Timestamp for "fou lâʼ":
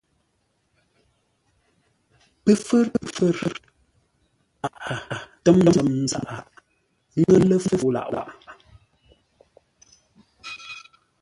7.65-8.09